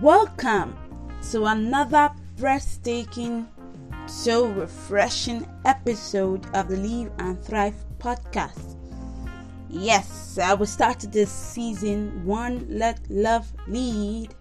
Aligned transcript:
Welcome 0.00 0.78
to 1.30 1.44
another 1.44 2.10
breathtaking, 2.38 3.46
so 4.06 4.46
refreshing 4.46 5.46
episode 5.66 6.46
of 6.54 6.68
the 6.68 6.78
Live 6.78 7.12
and 7.18 7.38
Thrive 7.44 7.74
podcast. 7.98 8.78
Yes, 9.68 10.38
I 10.38 10.54
will 10.54 10.64
start 10.64 11.00
this 11.12 11.30
season 11.30 12.24
one 12.24 12.64
Let 12.70 12.98
Love 13.10 13.52
Lead, 13.68 14.34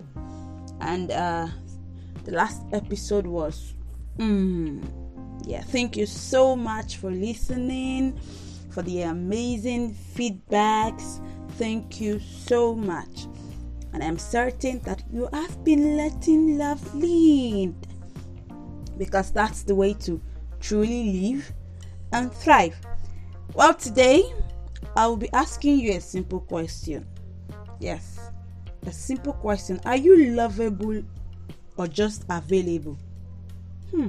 and 0.80 1.12
uh, 1.12 1.50
the 2.24 2.32
last 2.32 2.62
episode 2.72 3.28
was. 3.28 3.74
Mm, 4.18 4.82
yeah, 5.46 5.64
thank 5.64 5.98
you 5.98 6.06
so 6.06 6.56
much 6.56 6.96
for 6.96 7.12
listening, 7.12 8.18
for 8.70 8.82
the 8.82 9.02
amazing 9.02 9.94
feedbacks. 9.94 11.20
Thank 11.58 12.00
you 12.00 12.20
so 12.20 12.74
much 12.74 13.28
and 13.94 14.04
I'm 14.04 14.18
certain 14.18 14.80
that 14.82 14.99
you 15.12 15.28
have 15.34 15.64
been 15.64 15.98
letting 15.98 16.58
love 16.58 16.96
lead 16.96 17.74
because 18.98 19.32
that's 19.32 19.64
the 19.64 19.74
way 19.74 19.94
to 19.94 20.22
truly 20.60 21.32
live 21.32 21.52
and 22.14 22.32
thrive. 22.32 22.76
Well, 23.54 23.74
today 23.74 24.24
I 24.96 25.08
will 25.08 25.18
be 25.18 25.32
asking 25.34 25.80
you 25.80 25.94
a 25.94 26.02
simple 26.02 26.42
question. 26.42 27.08
Yes, 27.80 28.20
a 28.86 28.92
simple 28.92 29.34
question. 29.34 29.80
Are 29.86 29.96
you 29.96 30.36
lovable 30.36 31.02
or 31.78 31.88
just 31.88 32.26
available? 32.30 32.98
Hmm, 33.92 34.08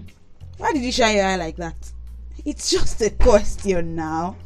why 0.59 0.73
did 0.73 0.83
you 0.83 0.93
shine 0.93 1.17
your 1.17 1.27
eye 1.27 1.37
like 1.37 1.57
that? 1.57 1.93
It's 2.45 2.71
just 2.77 3.01
a 3.01 3.11
question 3.11 3.95
now. 3.95 4.37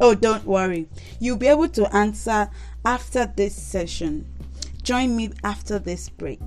Oh, 0.00 0.14
don't 0.14 0.46
worry. 0.46 0.88
You'll 1.18 1.36
be 1.36 1.48
able 1.48 1.68
to 1.68 1.94
answer 1.94 2.48
after 2.86 3.26
this 3.26 3.54
session. 3.54 4.26
Join 4.90 5.14
me 5.14 5.30
after 5.44 5.78
this 5.78 6.08
break. 6.08 6.40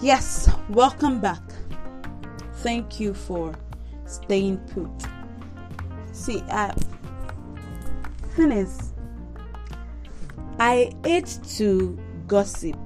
Yes, 0.00 0.48
welcome 0.70 1.18
back. 1.18 1.42
Thank 2.58 3.00
you 3.00 3.12
for 3.12 3.52
staying 4.06 4.58
put. 4.68 4.88
See, 6.12 6.44
uh, 6.48 6.72
thing 8.36 8.52
is, 8.52 8.92
I 10.60 10.92
hate 11.02 11.40
to 11.56 11.98
gossip. 12.28 12.76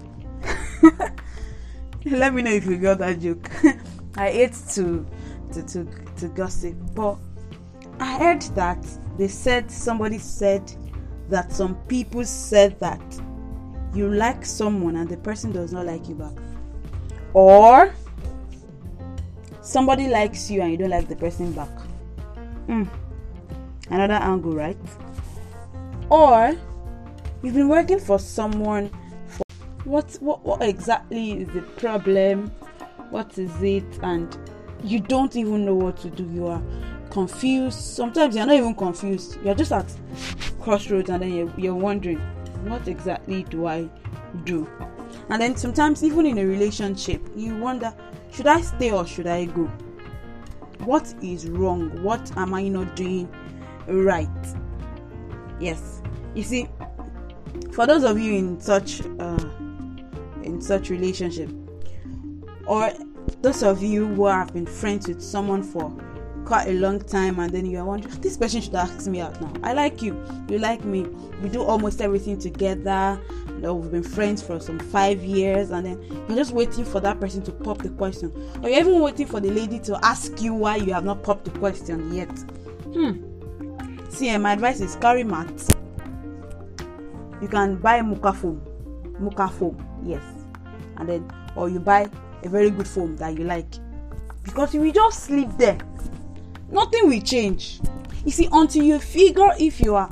Let 2.07 2.33
me 2.33 2.43
know 2.43 2.53
if 2.53 2.65
you 2.65 2.79
got 2.79 2.99
that 2.99 3.21
joke. 3.21 3.51
I 4.17 4.31
hate 4.31 4.57
to, 4.75 5.07
to 5.53 5.63
to 5.63 5.85
to 6.17 6.29
gossip, 6.29 6.75
but 6.95 7.17
I 8.01 8.19
heard 8.19 8.43
that 8.55 8.85
they 9.19 9.29
said 9.29 9.71
somebody 9.71 10.19
said 10.19 10.73
that 11.29 11.53
some 11.53 11.75
people 11.87 12.25
said 12.25 12.79
that 12.81 13.03
you 13.95 14.09
like 14.09 14.45
someone 14.45 14.97
and 14.97 15.09
the 15.09 15.17
person 15.19 15.53
does 15.53 15.73
not 15.73 15.87
like 15.87 16.09
you 16.09 16.15
back, 16.15 16.33
or 17.35 17.95
somebody 19.61 20.09
likes 20.09 20.51
you 20.51 20.63
and 20.63 20.73
you 20.73 20.77
don't 20.79 20.91
like 20.91 21.09
the 21.09 21.17
person 21.17 21.53
back. 21.53 21.71
Mm. 22.69 22.89
Another 23.91 24.15
angle, 24.15 24.53
right? 24.53 24.77
Or 26.09 26.57
you've 27.43 27.55
been 27.55 27.69
working 27.69 27.99
for 27.99 28.19
someone 28.19 28.91
what, 29.85 30.17
what 30.21 30.45
what 30.45 30.63
exactly 30.63 31.33
is 31.43 31.49
the 31.49 31.63
problem? 31.63 32.49
What 33.11 33.37
is 33.39 33.63
it? 33.63 33.85
And 34.03 34.37
you 34.85 35.01
don't 35.01 35.37
even 35.37 35.65
know 35.65 35.75
what 35.75 35.97
to 35.99 36.11
do. 36.11 36.25
You 36.33 36.47
are 36.47 36.63
confused. 37.11 37.79
Sometimes 37.79 38.35
you're 38.35 38.47
not 38.47 38.57
even 38.57 38.75
confused. 38.75 39.39
You're 39.45 39.55
just 39.55 39.73
at 39.73 39.87
crossroads 40.63 41.11
and 41.11 41.23
then 41.23 41.33
you're, 41.33 41.53
you're 41.59 41.75
wondering 41.75 42.19
what 42.65 42.87
exactly 42.87 43.43
do 43.45 43.67
i 43.67 43.89
do? 44.45 44.69
And 45.29 45.43
then 45.43 45.57
sometimes 45.57 46.03
even 46.05 46.27
in 46.27 46.39
a 46.39 46.47
relationship 46.47 47.21
you 47.37 47.57
wonder 47.57 47.93
should 48.33 48.47
i 48.47 48.61
stay 48.61 48.93
or 48.93 49.07
should 49.07 49.27
i 49.27 49.47
go? 49.47 49.65
What 50.85 51.13
is 51.23 51.49
wrong? 51.49 52.03
What 52.03 52.35
am 52.37 52.55
i 52.55 52.69
not 52.69 52.97
doing 52.97 53.29
right? 53.87 54.29
Yes. 55.61 56.03
You 56.35 56.43
see 56.45 56.69
for 57.73 57.87
those 57.87 58.05
of 58.05 58.19
you 58.19 58.35
in 58.35 58.61
such 58.61 59.03
uh, 59.19 59.49
in 60.45 60.61
such 60.61 60.91
relationship. 60.91 61.51
Or 62.67 62.93
those 63.43 63.63
of 63.63 63.83
you 63.83 64.07
who 64.07 64.27
have 64.27 64.53
been 64.53 64.67
friends 64.67 65.09
with 65.09 65.23
someone 65.23 65.63
for 65.63 65.93
quite 66.45 66.69
a 66.69 66.73
long 66.73 67.01
time 67.01 67.39
and 67.39 67.53
then 67.53 67.65
you 67.65 67.79
are 67.79 67.85
wondering 67.85 68.21
this 68.21 68.37
person 68.37 68.61
should 68.61 68.75
ask 68.75 69.07
me 69.07 69.21
out 69.21 69.41
now. 69.41 69.53
I 69.63 69.73
like 69.73 70.03
you. 70.03 70.23
You 70.49 70.59
like 70.59 70.85
me. 70.85 71.03
We 71.43 71.49
do 71.49 71.63
almost 71.63 72.01
everything 72.01 72.39
together. 72.39 73.21
We've 73.61 73.91
been 73.91 74.03
friends 74.03 74.43
for 74.43 74.59
some 74.59 74.79
five 74.79 75.23
years 75.23 75.71
and 75.71 75.87
then 75.87 76.03
you're 76.29 76.37
just 76.37 76.53
waiting 76.53 76.85
for 76.85 77.01
that 77.01 77.21
person 77.21 77.43
to 77.45 77.53
pop 77.53 77.79
the 77.79 77.91
question. 77.91 78.33
Or 78.63 78.69
you're 78.69 78.81
even 78.81 79.01
waiting 79.01 79.27
for 79.27 79.41
the 79.41 79.51
lady 79.51 79.79
to 79.81 79.99
ask 80.05 80.43
you 80.43 80.53
why 80.53 80.77
you 80.77 80.93
have 80.93 81.05
not 81.05 81.23
popped 81.23 81.45
the 81.45 81.53
question 81.59 82.13
yet. 82.13 82.31
Hmm. 82.93 83.23
See 84.11 84.29
eh, 84.29 84.39
my 84.39 84.53
advice 84.53 84.81
is 84.81 84.97
carry 84.97 85.25
mat. 85.25 85.49
You 87.41 87.49
can 87.49 87.77
buy 87.77 88.01
Mouka 88.03 88.35
foam. 88.35 88.61
Mouka 89.21 89.51
foam 89.53 89.92
yes. 90.05 90.23
And 90.97 91.09
then 91.09 91.33
or 91.57 91.69
you 91.69 91.81
buy 91.81 92.09
a 92.43 92.49
very 92.49 92.71
good 92.71 92.89
phone 92.89 93.17
that 93.17 93.39
you 93.39 93.45
like. 93.45 93.67
Because 94.45 94.75
you 94.75 94.81
will 94.81 94.93
just 94.93 95.25
sleep 95.25 95.49
there. 95.57 95.79
Nothing 96.71 97.09
will 97.09 97.21
change. 97.21 97.81
You 98.25 98.31
see 98.31 98.49
until 98.53 98.83
you 98.85 98.99
figure 98.99 99.51
if 99.59 99.81
you 99.81 99.95
are 99.95 100.11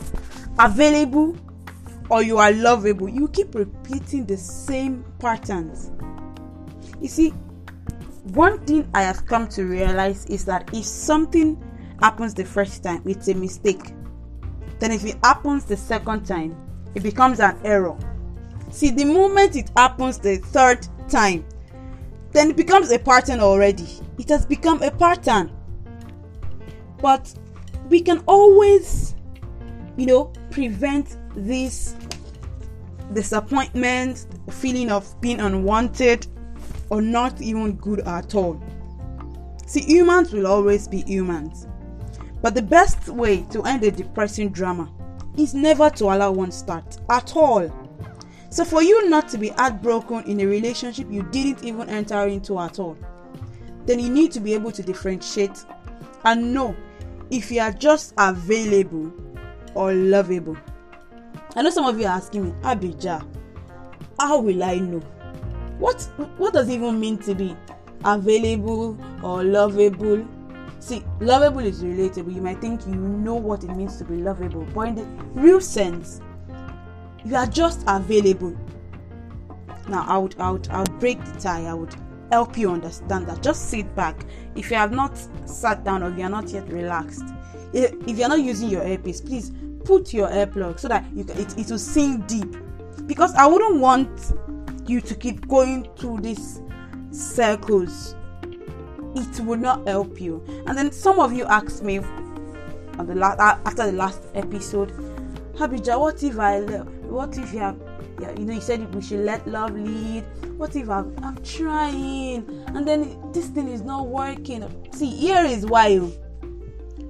available 0.59 1.37
or 2.11 2.23
you 2.23 2.39
are 2.39 2.53
lovable 2.53 3.09
you 3.09 3.29
keep 3.29 3.55
repeating 3.55 4.27
the 4.27 4.37
same 4.37 5.05
patterns. 5.19 5.91
You 7.01 7.09
see 7.09 7.31
one 8.35 8.59
thing 8.67 8.89
i 8.93 9.03
have 9.03 9.25
come 9.25 9.49
to 9.49 9.65
realize 9.65 10.27
is 10.27 10.45
that 10.45 10.69
if 10.75 10.85
something 10.85 11.57
happens 12.01 12.35
the 12.35 12.45
first 12.45 12.83
time 12.83 13.03
it's 13.07 13.29
a 13.29 13.35
mistake. 13.35 13.95
Then 14.81 14.93
if 14.93 15.05
it 15.05 15.17
happens 15.23 15.65
the 15.65 15.77
second 15.77 16.25
time 16.27 16.57
it 16.95 17.03
becomes 17.03 17.41
an 17.41 17.59
error 17.65 17.97
See, 18.71 18.91
the 18.91 19.05
moment 19.05 19.57
it 19.57 19.71
happens 19.77 20.19
the 20.19 20.37
third 20.37 20.87
time, 21.09 21.45
then 22.33 22.51
it 22.51 22.57
becomes 22.57 22.91
a 22.93 22.99
pattern 22.99 23.41
already. 23.41 23.87
It 24.19 24.29
has 24.29 24.47
become 24.47 24.83
a 24.83 24.91
pattern. 24.91 25.51
But 27.03 27.33
we 27.89 28.01
can 28.01 28.23
always, 28.27 29.15
you 29.97 30.07
know, 30.07 30.33
prevent 30.51 31.17
this 31.35 31.97
disappointment, 33.13 34.27
feeling 34.51 34.91
of 34.91 35.21
being 35.21 35.41
unwanted, 35.41 36.27
or 36.91 37.03
not 37.03 37.41
even 37.41 37.73
good 37.77 38.01
at 38.01 38.35
all. 38.35 38.63
See, 39.67 39.83
humans 39.83 40.33
will 40.33 40.47
always 40.47 40.87
be 40.87 41.03
humans. 41.03 41.67
But 42.43 42.55
the 42.55 42.63
best 42.63 43.09
way 43.09 43.43
to 43.51 43.63
end 43.63 43.83
a 43.85 43.91
depressing 43.91 44.51
drama 44.51 44.91
is 45.37 45.55
never 45.55 45.91
to 45.91 46.05
allow 46.07 46.33
one 46.33 46.53
start 46.53 46.99
at 47.09 47.37
all. 47.37 47.71
So, 48.51 48.65
for 48.65 48.83
you 48.83 49.09
not 49.09 49.29
to 49.29 49.39
be 49.39 49.51
heartbroken 49.51 50.25
in 50.25 50.41
a 50.41 50.47
relationship 50.47 51.07
you 51.09 51.23
didn't 51.23 51.65
even 51.65 51.89
enter 51.89 52.27
into 52.27 52.59
at 52.59 52.81
all, 52.81 52.99
then 53.87 54.01
you 54.01 54.11
need 54.11 54.33
to 54.33 54.41
be 54.41 54.55
able 54.55 54.73
to 54.73 54.83
differentiate 54.83 55.65
and 56.25 56.53
know 56.53 56.75
if 57.31 57.51
you 57.51 57.61
are 57.61 57.73
just 57.73 58.13
available 58.19 59.13
or 59.75 59.93
lovable. 59.93 60.57
I 61.55 61.63
know 61.63 61.71
some 61.71 61.87
of 61.87 61.99
you 61.99 62.07
are 62.07 62.17
asking 62.17 62.45
me, 62.45 62.55
Abijah, 62.65 63.25
how 64.19 64.41
will 64.41 64.63
I 64.65 64.79
know? 64.79 65.01
What 65.79 66.03
what 66.37 66.53
does 66.53 66.69
it 66.69 66.75
even 66.75 67.01
mean 67.01 67.19
to 67.19 67.35
be 67.35 67.57
available 68.05 68.99
or 69.23 69.45
lovable? 69.45 70.27
See, 70.81 71.05
lovable 71.21 71.61
is 71.61 71.83
relatable. 71.83 72.35
You 72.35 72.43
might 72.43 72.61
think 72.61 72.85
you 72.87 72.95
know 72.95 73.35
what 73.35 73.65
it 73.65 73.71
means 73.77 73.97
to 73.99 74.05
be 74.05 74.17
lovable, 74.17 74.67
but 74.75 74.89
in 74.89 74.95
the 74.97 75.05
real 75.35 75.61
sense, 75.61 76.21
you 77.25 77.37
are 77.37 77.47
just 77.47 77.85
available. 77.87 78.57
Now 79.89 80.05
i 80.07 80.17
would 80.17 80.39
i 80.39 80.51
would 80.51 80.69
i 80.69 80.81
would 80.81 80.99
break 81.01 81.25
the 81.25 81.41
tie. 81.41 81.65
I 81.67 81.75
would 81.75 81.95
help 82.31 82.57
you 82.57 82.71
understand 82.71 83.27
that. 83.29 83.43
Just 83.43 83.71
sit 83.71 83.95
back. 83.95 84.25
If 84.55 84.71
you 84.71 84.77
have 84.77 84.93
not 84.93 85.19
sat 85.49 85.85
down 85.85 86.03
or 86.03 86.11
you 86.17 86.23
are 86.25 86.31
not 86.31 86.49
yet 86.49 86.69
relaxed 86.69 87.25
if, 87.73 87.93
if 88.07 88.19
you're 88.19 88.29
not 88.29 88.41
using 88.41 88.69
your 88.69 88.83
earpiece 88.85 89.21
please 89.21 89.53
put 89.85 90.13
your 90.13 90.29
earplug 90.29 90.79
so 90.79 90.89
that 90.89 91.05
you 91.15 91.25
it, 91.29 91.59
it 91.59 91.71
will 91.71 91.79
sink 91.79 92.27
deep. 92.27 92.57
Because 93.07 93.35
i 93.35 93.47
wouldn't 93.47 93.81
want 93.81 94.33
you 94.87 95.01
to 95.01 95.15
keep 95.15 95.47
going 95.49 95.89
through 95.97 96.21
these 96.21 96.61
circles. 97.11 98.15
It 99.15 99.41
will 99.41 99.57
not 99.57 99.87
help 99.89 100.21
you. 100.21 100.45
And 100.67 100.79
then 100.79 100.93
some 100.93 101.19
of 101.19 101.33
you 101.33 101.45
asked 101.45 101.83
me 101.83 101.99
on 101.99 103.07
the 103.07 103.15
last 103.15 103.41
after 103.41 103.87
the 103.87 103.93
last 103.93 104.23
episode 104.35 104.93
Abijah, 105.61 105.99
what 105.99 106.23
if 106.23 106.39
I 106.39 106.61
what 107.11 107.37
if 107.37 107.53
you 107.53 107.59
have 107.61 107.77
you 108.37 108.45
know 108.45 108.53
you 108.53 108.61
said 108.61 108.95
we 108.95 109.01
should 109.03 109.21
let 109.21 109.47
love 109.47 109.75
lead. 109.75 110.25
What 110.57 110.77
if 110.77 110.89
I'm, 110.91 111.17
I'm 111.23 111.43
trying 111.43 112.47
and 112.69 112.87
then 112.87 113.33
this 113.33 113.49
thing 113.49 113.69
is 113.69 113.83
not 113.83 114.07
working? 114.07 114.65
See 114.93 115.11
here 115.11 115.45
is 115.45 115.67
why. 115.67 115.99
Oh. 115.99 116.13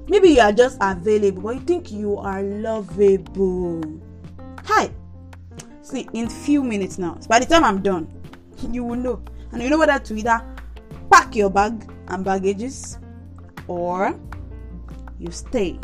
maybe 0.09 0.31
you 0.31 0.41
are 0.41 0.53
just 0.53 0.79
available 0.81 1.43
but 1.43 1.55
you 1.55 1.61
think 1.61 1.91
you 1.93 2.17
are 2.17 2.43
lovable. 2.43 3.83
Hi. 4.65 4.91
See 5.83 6.09
in 6.13 6.29
few 6.29 6.63
minutes 6.63 6.99
now 6.99 7.19
by 7.29 7.41
the 7.41 7.47
time 7.47 7.65
i'm 7.65 7.83
done 7.83 8.09
you 8.71 8.85
will 8.85 8.97
know. 8.97 9.23
And 9.53 9.63
you 9.63 9.69
know 9.69 9.79
whether 9.79 9.99
to 9.99 10.15
either 10.15 10.41
pack 11.11 11.35
your 11.35 11.51
bag 11.51 11.91
and 12.09 12.25
baggages 12.25 12.99
or 13.67 14.19
you 15.19 15.31
stay 15.33 15.79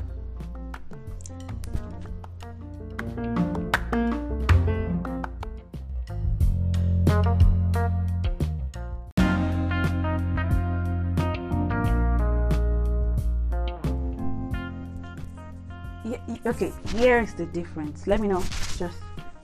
okay 16.56 16.72
here 16.96 17.20
is 17.20 17.34
the 17.34 17.44
difference. 17.46 18.06
Let 18.06 18.20
me 18.20 18.28
know 18.28 18.42
just 18.78 18.98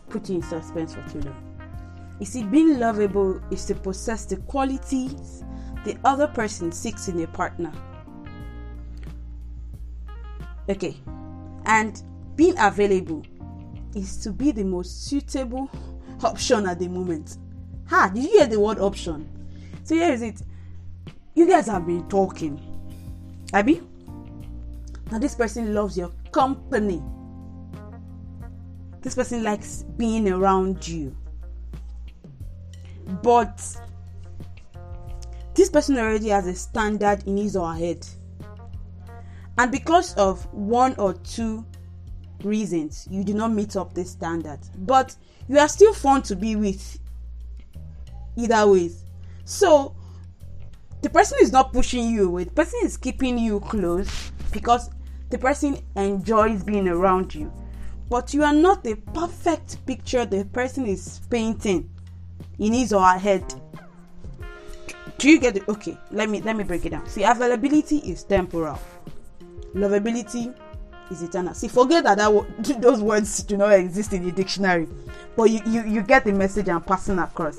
put 0.08 0.28
you 0.28 0.36
in 0.36 0.42
suspense 0.42 0.94
for 0.94 1.06
too 1.10 1.20
long. 1.20 1.58
You 2.18 2.26
see 2.26 2.42
being 2.44 2.78
lovable 2.78 3.40
is 3.50 3.64
to 3.66 3.74
possess 3.74 4.24
the 4.24 4.36
qualities 4.38 5.44
the 5.84 5.98
other 6.04 6.26
person 6.28 6.72
seeks 6.72 7.08
in 7.08 7.22
a 7.22 7.26
partner. 7.26 7.72
Okay 10.68 10.96
and 11.66 12.02
being 12.34 12.54
available 12.58 13.24
is 13.94 14.16
to 14.22 14.32
be 14.32 14.50
the 14.50 14.64
most 14.64 15.06
suitable 15.06 15.70
option 16.24 16.66
at 16.66 16.78
the 16.78 16.88
moment. 16.88 17.36
Ha 17.88 18.10
did 18.14 18.24
you 18.24 18.30
hear 18.30 18.46
the 18.46 18.58
word 18.58 18.78
option? 18.78 19.28
So 19.84 19.94
here 19.94 20.12
is 20.12 20.22
it. 20.22 20.40
You 21.34 21.46
guys 21.46 21.66
have 21.66 21.86
been 21.86 22.08
talking. 22.08 22.58
Abby 23.52 23.82
now 25.10 25.18
this 25.18 25.34
person 25.34 25.74
loves 25.74 25.98
your 25.98 26.10
company. 26.32 27.02
This 29.02 29.14
person 29.14 29.42
likes 29.42 29.84
being 29.96 30.28
around 30.28 30.86
you. 30.86 31.16
But 33.22 33.60
this 35.54 35.68
person 35.68 35.98
already 35.98 36.28
has 36.28 36.46
a 36.46 36.54
standard 36.54 37.24
in 37.26 37.36
his 37.36 37.56
or 37.56 37.72
her 37.72 37.78
head. 37.78 38.06
And 39.58 39.70
because 39.70 40.14
of 40.14 40.44
one 40.52 40.94
or 40.96 41.12
two 41.14 41.66
reasons, 42.42 43.06
you 43.10 43.22
do 43.22 43.34
not 43.34 43.52
meet 43.52 43.76
up 43.76 43.92
this 43.92 44.10
standard. 44.10 44.60
But 44.78 45.14
you 45.48 45.58
are 45.58 45.68
still 45.68 45.92
fun 45.92 46.22
to 46.22 46.36
be 46.36 46.56
with 46.56 46.98
either 48.36 48.66
ways. 48.66 49.04
So 49.44 49.94
the 51.02 51.10
person 51.10 51.38
is 51.42 51.52
not 51.52 51.72
pushing 51.72 52.08
you 52.08 52.28
away, 52.28 52.44
the 52.44 52.52
person 52.52 52.80
is 52.84 52.96
keeping 52.96 53.36
you 53.36 53.60
close 53.60 54.30
because 54.52 54.88
the 55.32 55.38
person 55.38 55.78
enjoys 55.96 56.62
being 56.62 56.86
around 56.86 57.34
you. 57.34 57.50
But 58.10 58.34
you 58.34 58.44
are 58.44 58.52
not 58.52 58.84
the 58.84 58.96
perfect 58.96 59.84
picture 59.86 60.26
the 60.26 60.44
person 60.44 60.84
is 60.86 61.22
painting 61.30 61.88
in 62.58 62.74
his 62.74 62.92
or 62.92 63.02
her 63.02 63.18
head. 63.18 63.42
Do 65.16 65.30
you 65.30 65.40
get 65.40 65.56
it? 65.56 65.66
Okay 65.66 65.96
let 66.10 66.28
me 66.28 66.42
let 66.42 66.54
me 66.54 66.64
break 66.64 66.84
it 66.84 66.90
down. 66.90 67.08
See 67.08 67.22
availability 67.22 67.96
is 67.98 68.24
temporal. 68.24 68.78
Lovability 69.74 70.54
is 71.10 71.22
eternal. 71.22 71.54
See 71.54 71.68
forget 71.68 72.04
that, 72.04 72.18
that 72.18 72.80
those 72.82 73.00
words 73.00 73.42
do 73.42 73.56
not 73.56 73.72
exist 73.72 74.12
in 74.12 74.26
the 74.26 74.32
dictionary 74.32 74.86
but 75.34 75.44
you, 75.44 75.62
you 75.64 75.82
you 75.84 76.02
get 76.02 76.26
the 76.26 76.32
message 76.32 76.68
i'm 76.68 76.82
passing 76.82 77.18
across. 77.18 77.58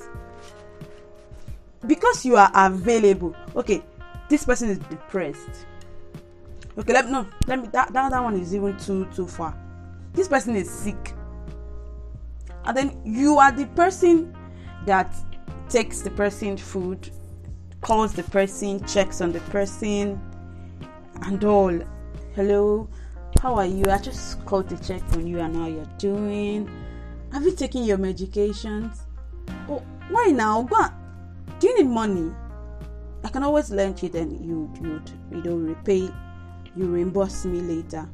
Because 1.88 2.24
you 2.24 2.36
are 2.36 2.52
available 2.54 3.36
okay 3.56 3.82
this 4.30 4.46
person 4.46 4.70
is 4.70 4.78
depressed 4.78 5.66
okay 6.78 6.94
let 6.94 7.06
me 7.06 7.12
no 7.12 7.28
let 7.48 7.60
me 7.60 7.68
that, 7.72 7.94
that 7.94 8.10
that 8.12 8.24
one 8.24 8.36
is 8.40 8.54
even 8.56 8.78
too 8.78 9.06
too 9.16 9.28
far. 9.28 9.58
This 10.14 10.28
person 10.28 10.56
is 10.56 10.70
sick. 10.70 11.14
And 12.66 12.78
then 12.78 13.02
you 13.04 13.40
are 13.40 13.52
the 13.52 13.66
person 13.68 14.36
that 14.86 15.14
takes 15.70 16.02
the 16.02 16.12
person 16.12 16.58
food 16.58 17.10
calls 17.82 18.14
the 18.14 18.24
person 18.24 18.86
checks 18.86 19.22
on 19.22 19.32
the 19.32 19.42
person 19.42 20.20
and 21.24 21.44
all. 21.44 21.80
Hello 22.36 22.88
how 23.42 23.56
are 23.56 23.66
you? 23.66 23.84
I 23.90 23.98
just 23.98 24.46
called 24.46 24.70
to 24.70 24.78
check 24.82 25.02
on 25.14 25.28
you 25.28 25.40
and 25.40 25.56
how 25.56 25.68
you're 25.68 25.90
doing. 25.98 26.70
Have 27.34 27.44
you 27.44 27.52
taken 27.52 27.84
your 27.84 27.98
medications? 27.98 29.00
Oh 29.68 29.84
why 30.10 30.28
now? 30.28 30.64
Go 30.64 30.86
do 31.60 31.68
you 31.68 31.84
need 31.84 31.90
money? 31.90 32.34
I 33.24 33.30
can 33.30 33.44
always 33.44 33.70
lend 33.70 34.02
you 34.02 34.10
then 34.10 34.32
you 34.44 34.72
you 34.82 35.02
you 35.44 35.58
repay 35.58 36.10
you 36.76 36.86
reimburse 36.86 37.46
me 37.46 37.62
later. 37.62 38.08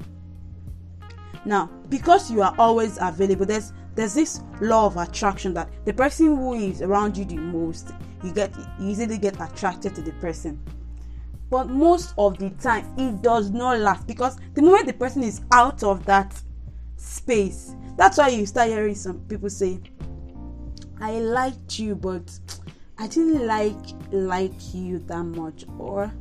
Now 1.45 1.69
because 1.89 2.29
you 2.29 2.41
are 2.41 2.53
always 2.57 2.97
available 3.01 3.45
there's 3.45 3.73
there's 3.95 4.13
this 4.13 4.41
law 4.61 4.85
of 4.85 4.97
attraction 4.97 5.53
that 5.55 5.69
the 5.85 5.93
person 5.93 6.27
who 6.27 6.53
is 6.53 6.81
around 6.81 7.17
you 7.17 7.25
the 7.25 7.37
most 7.37 7.91
you 8.23 8.31
get 8.31 8.55
you 8.57 8.65
easily 8.81 9.17
get 9.17 9.39
attracted 9.41 9.95
to 9.95 10.01
the 10.01 10.11
person. 10.13 10.59
But 11.49 11.69
most 11.69 12.13
of 12.17 12.37
the 12.37 12.51
time 12.51 12.93
it 12.97 13.21
does 13.21 13.49
not 13.49 13.79
last 13.79 14.05
because 14.05 14.37
the 14.53 14.61
moment 14.61 14.87
the 14.87 14.93
person 14.93 15.23
is 15.23 15.41
out 15.51 15.83
of 15.83 16.05
that 16.05 16.39
space 16.99 17.75
that's 17.95 18.17
why 18.17 18.27
you 18.27 18.45
start 18.45 18.67
hearing 18.67 18.93
some 18.93 19.19
people 19.21 19.49
say 19.49 19.79
i 20.99 21.13
liked 21.19 21.79
you 21.79 21.95
but 21.95 22.39
i 22.97 23.07
didn't 23.07 23.45
like 23.47 23.73
like 24.11 24.73
you 24.73 24.99
that 24.99 25.23
much 25.23 25.65
or 25.77 26.11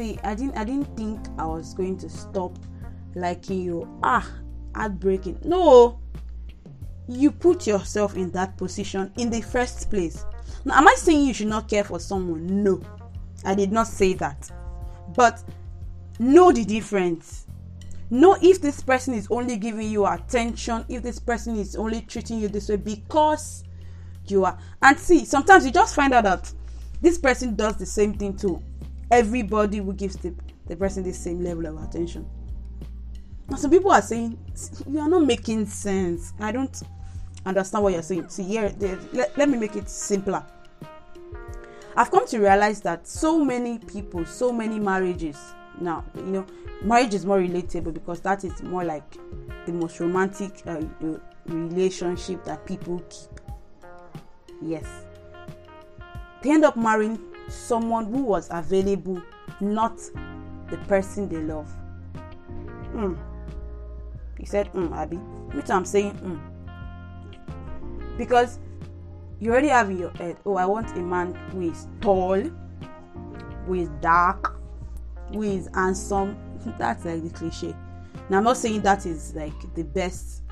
i 0.00 0.34
didn't 0.34 0.56
i 0.56 0.64
didn't 0.64 0.96
think 0.96 1.20
i 1.38 1.44
was 1.44 1.74
going 1.74 1.96
to 1.98 2.08
stop 2.08 2.58
liking 3.14 3.62
you. 3.62 3.88
Ah 4.02 4.28
heartbreaking. 4.74 5.38
No 5.44 6.00
you 7.08 7.32
put 7.32 7.66
yourself 7.66 8.16
in 8.16 8.30
that 8.30 8.56
position 8.56 9.12
in 9.16 9.30
the 9.30 9.40
first 9.40 9.90
place. 9.90 10.24
Now 10.64 10.78
am 10.78 10.88
i 10.88 10.94
saying 10.96 11.26
you 11.26 11.34
should 11.34 11.48
not 11.48 11.68
care 11.68 11.84
for 11.84 11.98
someone? 11.98 12.62
No 12.62 12.80
i 13.44 13.54
did 13.54 13.72
not 13.72 13.86
say 13.86 14.14
that. 14.14 14.50
But 15.14 15.42
know 16.18 16.52
the 16.52 16.64
difference. 16.64 17.46
Know 18.10 18.36
if 18.40 18.60
this 18.60 18.80
person 18.82 19.14
is 19.14 19.28
only 19.30 19.56
giving 19.56 19.90
you 19.90 20.06
attention 20.06 20.84
if 20.88 21.02
this 21.02 21.18
person 21.18 21.56
is 21.56 21.76
only 21.76 22.02
treating 22.02 22.38
you 22.38 22.48
this 22.48 22.68
way 22.68 22.76
because 22.76 23.64
you 24.26 24.44
are. 24.44 24.58
And 24.82 24.98
see 24.98 25.24
sometimes 25.24 25.64
you 25.64 25.72
just 25.72 25.94
find 25.94 26.14
out 26.14 26.24
that 26.24 26.52
this 27.00 27.18
person 27.18 27.54
does 27.56 27.76
the 27.76 27.86
same 27.86 28.14
thing 28.14 28.36
too 28.36 28.62
everybody 29.10 29.80
will 29.80 29.92
give 29.92 30.20
the, 30.22 30.34
the 30.66 30.76
person 30.76 31.02
the 31.02 31.12
same 31.12 31.42
level 31.42 31.66
of 31.66 31.82
attention. 31.82 32.28
Now, 33.48 33.56
some 33.56 33.70
people 33.70 33.90
are 33.90 34.02
saying 34.02 34.38
you 34.88 35.00
are 35.00 35.08
not 35.08 35.24
making 35.24 35.66
sense. 35.66 36.32
I 36.38 36.52
don't 36.52 36.82
understand 37.44 37.82
what 37.82 37.92
you're 37.92 38.02
saying. 38.02 38.28
See, 38.28 38.44
here, 38.44 38.72
let, 38.78 39.36
let 39.36 39.48
me 39.48 39.58
make 39.58 39.76
it 39.76 39.88
simpler. 39.88 40.44
I've 41.96 42.10
come 42.10 42.26
to 42.28 42.38
realize 42.38 42.80
that 42.82 43.06
so 43.08 43.44
many 43.44 43.78
people, 43.78 44.24
so 44.24 44.52
many 44.52 44.78
marriages 44.78 45.36
now, 45.80 46.04
you 46.14 46.22
know, 46.22 46.46
marriage 46.82 47.14
is 47.14 47.24
more 47.24 47.38
relatable 47.38 47.94
because 47.94 48.20
that 48.20 48.44
is 48.44 48.62
more 48.62 48.84
like 48.84 49.16
the 49.66 49.72
most 49.72 49.98
romantic 49.98 50.62
uh, 50.66 50.80
relationship 51.46 52.44
that 52.44 52.66
people 52.66 53.02
keep. 53.08 53.40
Yes. 54.62 54.84
They 56.42 56.50
end 56.50 56.64
up 56.64 56.76
marrying 56.76 57.18
someone 57.50 58.06
who 58.06 58.22
was 58.22 58.48
available, 58.50 59.22
not 59.60 59.98
the 60.70 60.76
person 60.88 61.28
they 61.28 61.38
love. 61.38 61.70
Mm. 62.94 63.18
He 64.38 64.46
said, 64.46 64.72
mm, 64.72 64.94
Abby. 64.96 65.16
Which 65.56 65.68
I'm 65.70 65.84
saying, 65.84 66.14
mm. 66.18 66.40
Because 68.16 68.58
you 69.38 69.50
already 69.50 69.68
have 69.68 69.90
in 69.90 69.98
your 69.98 70.10
head, 70.10 70.36
oh, 70.44 70.56
I 70.56 70.66
want 70.66 70.90
a 70.96 71.00
man 71.00 71.34
who 71.50 71.70
is 71.70 71.88
tall, 72.00 72.40
who 73.66 73.74
is 73.74 73.88
dark, 74.00 74.60
who 75.32 75.42
is 75.42 75.68
handsome. 75.74 76.36
That's 76.78 77.04
like 77.04 77.22
the 77.22 77.30
cliche. 77.30 77.74
Now, 78.28 78.38
I'm 78.38 78.44
not 78.44 78.56
saying 78.56 78.82
that 78.82 79.06
is 79.06 79.34
like 79.34 79.54
the 79.74 79.82
best, 79.82 80.42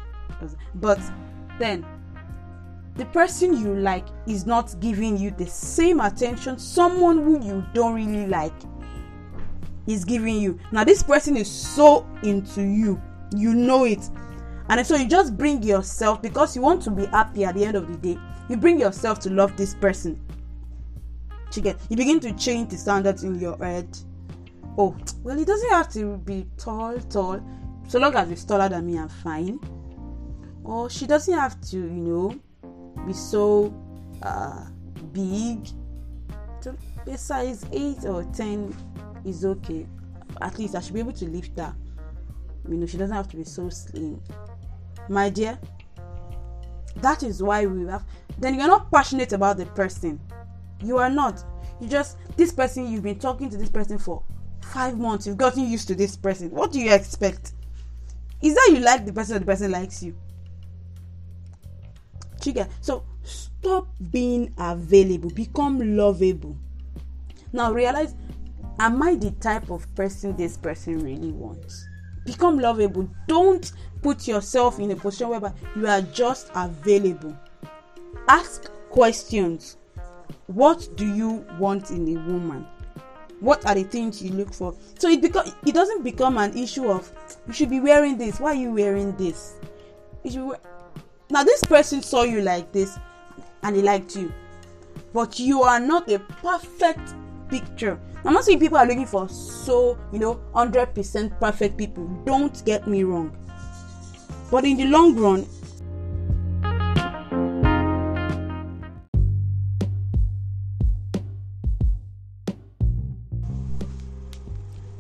but 0.75 0.99
then 1.59 1.87
the 2.99 3.07
person 3.07 3.55
you 3.55 3.75
like 3.77 4.07
is 4.27 4.45
not 4.45 4.75
giving 4.81 5.17
you 5.17 5.31
the 5.31 5.47
same 5.47 6.01
attention 6.01 6.59
someone 6.59 7.17
who 7.17 7.43
you 7.43 7.65
don't 7.73 7.95
really 7.95 8.27
like 8.27 8.53
is 9.87 10.05
giving 10.05 10.37
you. 10.37 10.59
Now 10.71 10.85
this 10.85 11.03
person 11.03 11.37
is 11.37 11.51
so 11.51 12.07
into 12.23 12.63
you. 12.63 13.01
You 13.35 13.55
know 13.55 13.85
it. 13.85 14.11
And 14.69 14.87
so 14.87 14.97
you 14.97 15.09
just 15.09 15.37
bring 15.37 15.63
yourself 15.63 16.21
because 16.21 16.55
you 16.55 16.61
want 16.61 16.83
to 16.83 16.91
be 16.91 17.07
happy 17.07 17.45
at 17.45 17.55
the 17.55 17.65
end 17.65 17.77
of 17.77 17.89
the 17.89 17.97
day 17.97 18.21
you 18.49 18.57
bring 18.57 18.81
yourself 18.81 19.19
to 19.21 19.31
love 19.31 19.57
this 19.57 19.75
person. 19.75 20.21
You 21.55 21.75
you 21.89 21.97
begin 21.97 22.21
to 22.21 22.33
change 22.35 22.71
the 22.71 22.77
standards 22.77 23.25
in 23.25 23.39
your 23.39 23.57
head. 23.59 23.89
Oh 24.77 24.97
well 25.23 25.39
it 25.39 25.47
doesn't 25.47 25.71
have 25.71 25.91
to 25.93 26.19
be 26.19 26.47
tall 26.57 26.99
tall. 27.11 27.41
So 27.89 27.99
long 27.99 28.15
as 28.15 28.31
it's 28.31 28.45
taller 28.45 28.69
than 28.69 28.87
me 28.87 28.99
i'm 28.99 29.09
fine. 29.09 29.59
Or 30.63 30.91
she 30.91 31.07
doesn't 31.07 31.33
have 31.33 31.59
to, 31.71 31.79
you 31.79 31.89
know, 31.89 32.39
be 33.07 33.13
so 33.13 33.75
uh, 34.23 34.67
big. 35.13 35.69
To 36.63 36.77
a 37.07 37.17
size 37.17 37.65
8 37.73 38.05
or 38.07 38.25
10 38.25 38.75
is 39.25 39.45
okay. 39.45 39.87
At 40.41 40.59
least 40.59 40.75
I 40.75 40.81
should 40.81 40.95
be 40.95 41.01
able 41.01 41.13
to 41.13 41.25
lift 41.27 41.59
her. 41.59 41.75
You 42.69 42.77
know, 42.77 42.87
she 42.87 42.97
doesn't 42.97 43.15
have 43.15 43.29
to 43.29 43.37
be 43.37 43.45
so 43.45 43.69
slim. 43.69 44.21
My 45.09 45.31
dear, 45.31 45.59
that 46.97 47.23
is 47.23 47.43
why 47.43 47.65
we 47.67 47.89
have. 47.89 48.05
Then 48.39 48.55
you're 48.55 48.69
not 48.69 48.91
passionate 48.91 49.33
about 49.33 49.57
the 49.57 49.67
person. 49.67 50.21
You 50.83 50.99
are 50.99 51.11
not. 51.11 51.45
You 51.81 51.89
just, 51.89 52.19
this 52.37 52.53
person, 52.53 52.91
you've 52.91 53.03
been 53.03 53.19
talking 53.19 53.49
to 53.51 53.57
this 53.57 53.71
person 53.71 53.99
for 53.99 54.23
five 54.63 54.99
months. 54.99 55.27
You've 55.27 55.37
gotten 55.37 55.69
used 55.69 55.89
to 55.89 55.95
this 55.95 56.17
person. 56.17 56.51
What 56.51 56.73
do 56.73 56.81
you 56.81 56.93
expect? 56.93 57.53
Is 58.43 58.55
that 58.55 58.71
you 58.73 58.81
like 58.81 59.05
the 59.07 59.13
person 59.13 59.37
or 59.37 59.39
the 59.41 59.47
person 59.47 59.71
likes 59.71 60.03
you? 60.03 60.17
Chica. 62.41 62.69
So 62.81 63.05
stop 63.23 63.89
being 64.11 64.53
available. 64.59 65.31
Become 65.31 65.97
lovable. 65.97 66.57
Now 67.53 67.73
realize, 67.73 68.15
am 68.79 69.03
I 69.03 69.15
the 69.15 69.31
type 69.33 69.71
of 69.71 69.93
person 69.95 70.37
this 70.37 70.57
person 70.57 71.01
really 71.01 71.33
wants? 71.33 71.87
Become 72.25 72.59
lovable. 72.59 73.09
Don't 73.27 73.73
put 74.03 74.29
yourself 74.29 74.79
in 74.79 74.91
a 74.91 74.97
position 74.97 75.31
whereby 75.31 75.53
you 75.77 75.87
are 75.87 76.03
just 76.03 76.51
available. 76.55 77.37
Ask 78.29 78.71
questions. 78.91 79.77
What 80.47 80.89
do 80.97 81.07
you 81.07 81.45
want 81.59 81.91
in 81.91 82.17
a 82.17 82.21
woman? 82.31 82.67
What 83.41 83.65
are 83.67 83.75
the 83.75 83.85
things 83.85 84.23
you 84.23 84.33
look 84.33 84.53
for? 84.53 84.75
So 84.99 85.09
it 85.09 85.23
become 85.23 85.47
it 85.65 85.75
doesn't 85.75 86.03
become 86.03 86.39
an 86.39 86.57
issue 86.57 86.91
of 86.91 87.11
you 87.47 87.53
should 87.53 87.71
be 87.71 87.81
wearing 87.81 88.19
this. 88.19 88.41
Why 88.41 88.53
are 88.53 88.55
you 88.55 88.73
wearing 88.73 89.17
this? 89.17 89.57
You 90.25 90.31
should. 90.31 90.57
Now 91.31 91.45
this 91.45 91.63
person 91.63 92.03
saw 92.03 92.23
you 92.23 92.41
like 92.41 92.73
this 92.73 92.99
and 93.63 93.77
he 93.77 93.83
liked 93.83 94.17
you. 94.17 94.33
But 95.13 95.39
you 95.39 95.63
are 95.63 95.79
not 95.79 96.11
a 96.11 96.19
perfect 96.19 97.15
picture. 97.51 98.01
I'm 98.25 98.33
not 98.33 98.45
saying 98.45 98.61
people 98.61 98.79
are 98.79 98.87
looking 98.87 99.07
for 99.07 99.29
so, 99.29 99.99
you 100.11 100.19
know, 100.19 100.41
100% 100.55 101.39
perfect 101.39 101.77
people. 101.77 102.07
Don't 102.25 102.65
get 102.65 102.87
me 102.87 103.05
wrong. 103.05 103.37
But 104.51 104.65
in 104.65 104.79
the 104.79 104.87
long 104.87 105.17
run, 105.17 105.47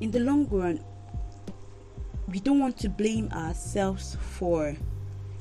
in 0.01 0.11
the 0.11 0.21
long 0.21 0.47
run, 0.51 0.81
we 2.29 2.41
don't 2.41 2.61
want 2.61 2.77
to 2.79 2.91
blame 2.91 3.31
ourselves 3.33 4.19
for 4.21 4.77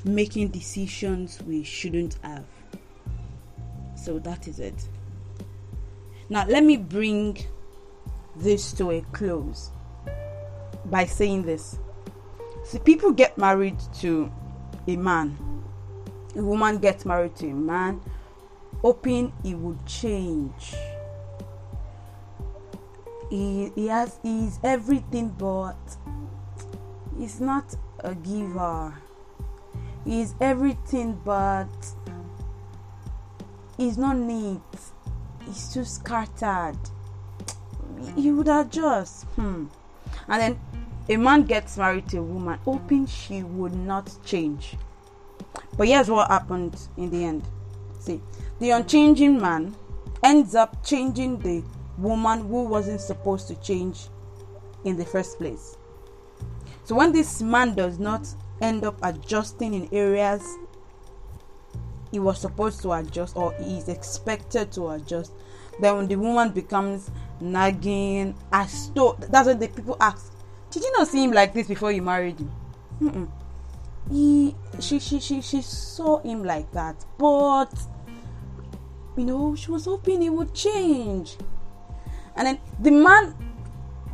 making 0.05 0.49
decisions 0.49 1.41
we 1.43 1.63
shouldn't 1.63 2.17
have. 2.23 2.45
So 3.95 4.19
that 4.19 4.47
is 4.47 4.59
it. 4.59 4.87
Now, 6.29 6.45
let 6.47 6.63
me 6.63 6.77
bring 6.77 7.37
this 8.35 8.73
to 8.73 8.91
a 8.91 9.01
close 9.11 9.71
by 10.85 11.05
saying 11.05 11.43
this. 11.43 11.79
See, 12.63 12.79
people 12.79 13.11
get 13.11 13.37
married 13.37 13.79
to 14.01 14.31
a 14.87 14.95
man, 14.95 15.37
a 16.35 16.41
woman 16.41 16.77
gets 16.79 17.05
married 17.05 17.35
to 17.37 17.49
a 17.49 17.53
man, 17.53 18.01
hoping 18.81 19.33
he 19.43 19.55
would 19.55 19.85
change. 19.85 20.75
He, 23.29 23.71
he 23.75 23.87
has 23.87 24.19
he's 24.23 24.59
everything 24.63 25.29
but 25.29 25.75
he's 27.17 27.41
not 27.41 27.75
a 27.99 28.15
giver. 28.15 28.93
He's 30.07 30.33
everything 30.41 31.21
but 31.23 31.67
he's 33.77 33.97
not 33.97 34.17
neat. 34.17 34.61
He's 35.45 35.71
too 35.71 35.85
scattered 35.85 36.79
you 38.15 38.35
would 38.37 38.47
adjust. 38.47 39.23
Hmm. 39.35 39.65
And 40.27 40.41
then 40.41 40.59
a 41.09 41.17
man 41.17 41.43
gets 41.43 41.77
married 41.77 42.07
to 42.09 42.17
a 42.17 42.23
woman, 42.23 42.59
hoping 42.65 43.05
she 43.05 43.43
would 43.43 43.73
not 43.73 44.11
change. 44.25 44.75
But 45.77 45.87
here's 45.87 46.09
what 46.09 46.29
happened 46.29 46.77
in 46.97 47.09
the 47.09 47.23
end. 47.23 47.43
See, 47.99 48.21
the 48.59 48.71
unchanging 48.71 49.39
man 49.39 49.75
ends 50.23 50.55
up 50.55 50.85
changing 50.85 51.39
the 51.39 51.63
woman 51.97 52.47
who 52.47 52.65
wasn't 52.65 53.01
supposed 53.01 53.47
to 53.47 53.55
change 53.55 54.07
in 54.83 54.97
the 54.97 55.05
first 55.05 55.37
place. 55.37 55.77
So 56.83 56.95
when 56.95 57.11
this 57.11 57.41
man 57.41 57.75
does 57.75 57.99
not 57.99 58.27
end 58.61 58.83
up 58.83 58.97
adjusting 59.03 59.73
in 59.73 59.89
areas 59.91 60.43
he 62.11 62.19
was 62.19 62.39
supposed 62.39 62.81
to 62.81 62.93
adjust 62.93 63.35
or 63.35 63.53
he 63.53 63.77
is 63.77 63.89
expected 63.89 64.71
to 64.71 64.89
adjust, 64.89 65.31
then 65.79 65.95
when 65.95 66.07
the 66.07 66.15
woman 66.15 66.51
becomes 66.51 67.11
nagging, 67.39 68.35
as 68.51 68.91
though 68.91 69.17
that's 69.19 69.47
what 69.47 69.59
the 69.59 69.67
people 69.67 69.97
ask. 69.99 70.31
Did 70.71 70.83
you 70.83 70.91
not 70.97 71.07
see 71.07 71.23
him 71.23 71.31
like 71.31 71.53
this 71.53 71.67
before 71.67 71.91
you 71.91 72.01
married 72.01 72.39
him? 72.39 72.51
Mm-mm. 73.01 73.29
He, 74.09 74.55
she, 74.79 74.99
she, 74.99 75.19
she, 75.19 75.41
she 75.41 75.61
saw 75.61 76.19
him 76.19 76.43
like 76.43 76.71
that, 76.71 77.05
but 77.17 77.73
you 79.17 79.25
know, 79.25 79.55
she 79.55 79.71
was 79.71 79.85
hoping 79.85 80.21
he 80.21 80.29
would 80.29 80.53
change. 80.53 81.37
And 82.35 82.47
then 82.47 82.59
the 82.79 82.91
man 82.91 83.35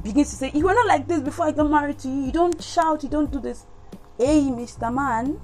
begins 0.02 0.30
to 0.32 0.36
say, 0.36 0.52
You 0.54 0.66
were 0.66 0.74
not 0.74 0.88
like 0.88 1.08
this 1.08 1.20
before 1.20 1.46
I 1.46 1.52
got 1.52 1.70
married 1.70 2.00
to 2.00 2.08
you. 2.08 2.26
You 2.26 2.32
don't 2.32 2.62
shout, 2.64 3.04
you 3.04 3.10
don't 3.10 3.32
do 3.32 3.40
this. 3.40 3.66
Hey, 4.15 4.41
Mr. 4.43 4.93
Man, 4.93 5.41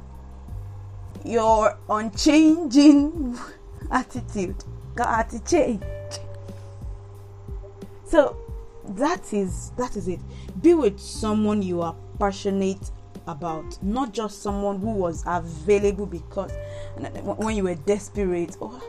your 1.25 1.75
unchanging 1.89 3.35
attitude 3.91 4.63
got 4.93 5.31
to 5.31 5.43
change. 5.43 5.81
So 8.05 8.37
that 8.89 9.33
is 9.33 9.71
that 9.71 9.95
is 9.95 10.07
it. 10.07 10.19
Be 10.61 10.75
with 10.75 10.99
someone 10.99 11.63
you 11.63 11.81
are 11.81 11.95
passionate 12.19 12.91
about, 13.25 13.81
not 13.81 14.13
just 14.13 14.43
someone 14.43 14.79
who 14.79 14.91
was 14.91 15.23
available 15.25 16.05
because 16.05 16.51
uh, 16.51 17.09
when 17.41 17.55
you 17.55 17.63
were 17.63 17.75
desperate. 17.75 18.55
Oh, 18.61 18.79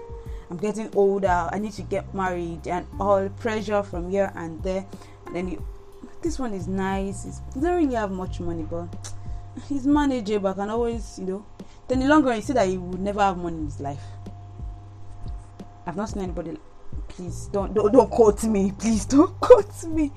I'm 0.50 0.58
getting 0.58 0.90
older. 0.94 1.48
I 1.50 1.58
need 1.58 1.72
to 1.72 1.82
get 1.82 2.14
married, 2.14 2.66
and 2.66 2.86
all 2.98 3.30
pressure 3.30 3.82
from 3.82 4.10
here 4.10 4.30
and 4.34 4.62
there. 4.62 4.84
And 5.24 5.36
then 5.36 5.48
you, 5.48 5.64
this 6.20 6.38
one 6.38 6.52
is 6.52 6.68
nice. 6.68 7.24
He 7.24 7.30
doesn't 7.54 7.74
really 7.76 7.94
have 7.94 8.10
much 8.10 8.40
money, 8.40 8.66
but 8.68 9.12
he's 9.68 9.86
manageable. 9.86 10.48
I 10.50 10.54
can 10.54 10.70
always, 10.70 11.18
you 11.18 11.26
know. 11.26 11.46
Then 11.88 12.00
the 12.00 12.06
longer 12.06 12.34
you 12.34 12.42
see 12.42 12.52
that 12.52 12.68
he 12.68 12.78
would 12.78 13.00
never 13.00 13.20
have 13.20 13.36
money 13.36 13.56
in 13.58 13.64
his 13.64 13.80
life. 13.80 14.02
I've 15.86 15.96
not 15.96 16.08
seen 16.08 16.22
anybody 16.22 16.56
please 17.08 17.46
don't 17.52 17.74
don't, 17.74 17.92
don't 17.92 18.10
quote 18.10 18.42
me 18.44 18.72
please 18.78 19.04
don't 19.04 19.38
quote 19.40 19.84
me 19.84 20.12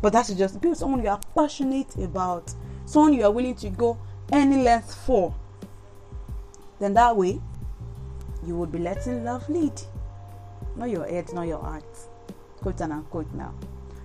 but 0.00 0.12
that's 0.12 0.32
just 0.34 0.60
be 0.60 0.74
someone 0.74 1.02
you 1.02 1.08
are 1.08 1.20
passionate 1.36 1.94
about 1.96 2.54
someone 2.84 3.12
you 3.12 3.24
are 3.24 3.30
willing 3.30 3.54
to 3.54 3.68
go 3.70 3.98
any 4.32 4.62
length 4.62 4.94
for 5.04 5.34
then 6.78 6.94
that 6.94 7.16
way 7.16 7.40
you 8.46 8.56
would 8.56 8.70
be 8.70 8.78
letting 8.78 9.24
love 9.24 9.48
lead 9.48 9.72
not 10.76 10.88
your 10.88 11.06
head 11.06 11.32
not 11.32 11.42
your 11.46 11.60
heart 11.60 11.84
quote 12.60 12.80
and 12.80 12.92
unquote 12.92 13.32
now 13.34 13.52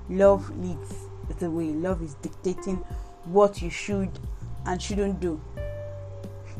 love 0.09 0.49
leads 0.59 0.93
the 1.39 1.49
way 1.49 1.65
love 1.65 2.01
is 2.01 2.15
dictating 2.15 2.75
what 3.25 3.61
you 3.61 3.69
should 3.69 4.09
and 4.65 4.81
shouldn't 4.81 5.19
do. 5.19 5.41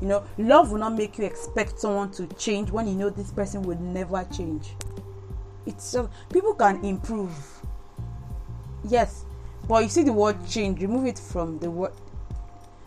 You 0.01 0.07
know 0.07 0.23
love 0.37 0.71
will 0.71 0.79
not 0.79 0.95
make 0.95 1.17
you 1.17 1.25
expect 1.25 1.79
someone 1.79 2.11
to 2.13 2.27
change 2.27 2.71
when 2.71 2.87
you 2.87 2.95
know 2.95 3.09
this 3.09 3.31
person 3.31 3.61
would 3.63 3.79
never 3.79 4.23
change. 4.35 4.71
It's 5.65 5.91
just 5.91 6.09
people 6.31 6.55
can 6.55 6.83
improve. 6.83 7.31
Yes 8.83 9.25
but 9.67 9.83
you 9.83 9.89
see 9.89 10.03
the 10.03 10.13
word 10.13 10.37
change. 10.47 10.81
Remove 10.81 11.05
it 11.05 11.19
from 11.19 11.59
the 11.59 11.69
word 11.69 11.93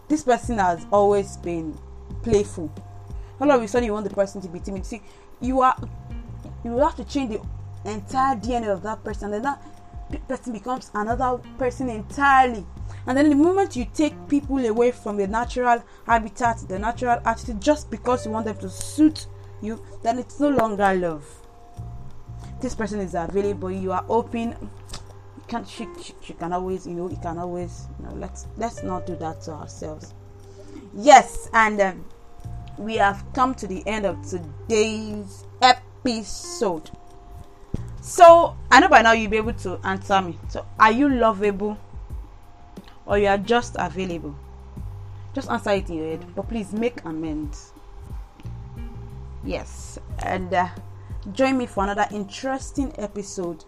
this 0.08 0.22
person 0.22 0.58
has 0.58 0.84
always 0.92 1.36
been 1.38 1.78
playful. 2.22 2.70
All 3.40 3.50
of 3.50 3.62
a 3.62 3.68
sudden 3.68 3.86
you 3.86 3.92
want 3.92 4.08
the 4.08 4.14
person 4.14 4.40
to 4.42 4.48
be 4.48 4.60
timid. 4.60 4.84
See 4.84 5.00
you 5.40 5.60
are 5.60 5.76
you 6.64 6.72
will 6.72 6.86
have 6.86 6.96
to 6.96 7.04
change 7.04 7.30
the 7.30 7.90
entire 7.90 8.34
dna 8.36 8.72
of 8.72 8.82
that 8.82 9.04
person. 9.04 9.32
And 9.32 9.44
that 9.44 9.62
person 10.26 10.52
becomes 10.52 10.90
another 10.94 11.38
person 11.58 11.88
entirely 11.88 12.66
and 13.06 13.18
then 13.18 13.28
the 13.28 13.36
moment 13.36 13.76
you 13.76 13.86
take 13.92 14.14
people 14.28 14.58
away 14.64 14.90
from 14.90 15.16
the 15.16 15.26
natural 15.26 15.82
habitat 16.06 16.58
the 16.68 16.78
natural 16.78 17.20
attitude 17.24 17.60
just 17.60 17.90
because 17.90 18.24
you 18.24 18.32
want 18.32 18.46
them 18.46 18.56
to 18.56 18.70
suit 18.70 19.26
you 19.62 19.80
then 20.02 20.18
it's 20.18 20.40
no 20.40 20.50
longer 20.50 20.94
love. 20.94 21.26
This 22.60 22.74
person 22.74 23.00
is 23.00 23.14
available 23.14 23.70
you 23.70 23.92
are 23.92 24.04
open. 24.08 24.50
You 24.50 25.44
can 25.48 25.64
she, 25.64 25.86
she, 26.02 26.14
she 26.22 26.32
can 26.34 26.52
always 26.52 26.86
you 26.86 26.94
know 26.94 27.10
you 27.10 27.16
can 27.16 27.38
always 27.38 27.86
you 27.98 28.06
know 28.06 28.14
let's 28.14 28.46
let's 28.56 28.82
not 28.82 29.06
do 29.06 29.16
that 29.16 29.42
to 29.42 29.52
ourselves. 29.52 30.14
Yes 30.94 31.48
and 31.52 31.80
um, 31.80 32.04
we 32.78 32.96
have 32.96 33.24
come 33.34 33.54
to 33.56 33.66
the 33.66 33.82
end 33.86 34.06
of 34.06 34.18
today's 34.28 35.44
episode. 35.60 36.90
So 38.00 38.56
i 38.70 38.80
know 38.80 38.88
by 38.88 39.00
now 39.02 39.12
you'll 39.12 39.30
be 39.30 39.38
able 39.38 39.54
to 39.54 39.78
answer 39.84 40.20
me. 40.20 40.38
So 40.48 40.66
are 40.78 40.92
you 40.92 41.08
lovable 41.08 41.78
or 43.06 43.18
you 43.18 43.26
are 43.26 43.38
just 43.38 43.76
available 43.78 44.34
Just 45.34 45.50
answer 45.50 45.70
it 45.70 45.90
in 45.90 45.96
your 45.96 46.06
head, 46.10 46.24
but 46.36 46.48
please 46.48 46.72
make 46.72 47.04
amends. 47.04 47.72
Yes, 49.42 49.98
and 50.20 50.54
uh, 50.54 50.68
join 51.32 51.58
me 51.58 51.66
for 51.66 51.82
another 51.82 52.06
interesting 52.12 52.92
episode 52.98 53.64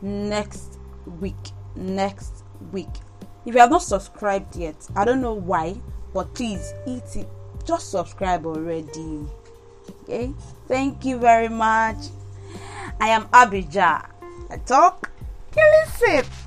next 0.00 0.78
week. 1.20 1.36
Next 1.76 2.44
week. 2.72 2.88
If 3.44 3.54
you 3.54 3.60
have 3.60 3.70
not 3.70 3.82
subscribed 3.82 4.56
yet, 4.56 4.88
I 4.96 5.04
don't 5.04 5.20
know 5.20 5.34
why, 5.34 5.76
but 6.14 6.34
please 6.34 6.72
eat 6.86 7.04
it. 7.14 7.28
Just 7.66 7.90
subscribe 7.90 8.46
already. 8.46 9.26
Okay. 10.02 10.32
Thank 10.66 11.04
you 11.04 11.18
very 11.18 11.48
much. 11.48 11.98
I 13.00 13.08
am 13.08 13.28
Abijah. 13.32 14.08
I 14.50 14.56
talk, 14.64 15.10
you 15.56 15.62
listen. 15.84 16.41